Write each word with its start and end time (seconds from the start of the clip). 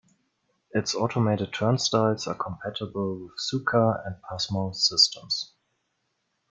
Its 0.71 0.95
automated 0.95 1.53
turnstiles 1.53 2.25
are 2.25 2.33
compatible 2.33 3.21
with 3.25 3.37
Suica 3.37 4.03
and 4.03 4.15
Pasmo 4.23 4.73
systems. 4.73 5.53